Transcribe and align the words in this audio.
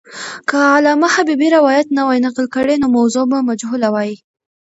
که 0.49 0.55
علامه 0.75 1.07
حبیبي 1.15 1.47
روایت 1.57 1.87
نه 1.97 2.01
وای 2.07 2.19
نقل 2.25 2.45
کړی، 2.55 2.75
نو 2.81 2.87
موضوع 2.97 3.25
به 3.31 3.37
مجهوله 3.49 3.87
وای. 3.93 4.11